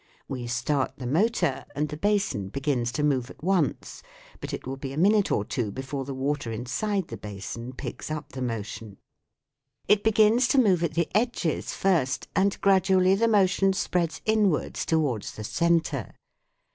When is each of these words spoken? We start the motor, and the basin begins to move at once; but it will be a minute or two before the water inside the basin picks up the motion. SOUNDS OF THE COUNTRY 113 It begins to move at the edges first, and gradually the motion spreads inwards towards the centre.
We 0.27 0.47
start 0.47 0.93
the 0.97 1.05
motor, 1.05 1.63
and 1.75 1.87
the 1.89 1.95
basin 1.95 2.49
begins 2.49 2.91
to 2.93 3.03
move 3.03 3.29
at 3.29 3.43
once; 3.43 4.01
but 4.39 4.51
it 4.51 4.65
will 4.65 4.75
be 4.75 4.93
a 4.93 4.97
minute 4.97 5.31
or 5.31 5.45
two 5.45 5.69
before 5.71 6.05
the 6.05 6.13
water 6.15 6.51
inside 6.51 7.09
the 7.09 7.17
basin 7.17 7.73
picks 7.73 8.09
up 8.09 8.31
the 8.31 8.41
motion. 8.41 8.97
SOUNDS 8.97 8.97
OF 8.97 9.87
THE 10.03 10.11
COUNTRY 10.11 10.23
113 10.23 10.25
It 10.25 10.33
begins 10.33 10.47
to 10.47 10.69
move 10.69 10.83
at 10.83 10.95
the 10.95 11.15
edges 11.15 11.73
first, 11.75 12.27
and 12.35 12.59
gradually 12.61 13.13
the 13.13 13.27
motion 13.27 13.73
spreads 13.73 14.21
inwards 14.25 14.87
towards 14.87 15.33
the 15.33 15.43
centre. 15.43 16.15